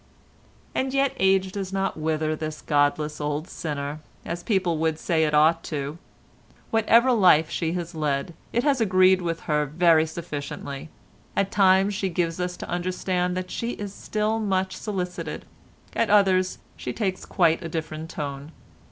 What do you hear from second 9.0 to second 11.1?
with her very sufficiently.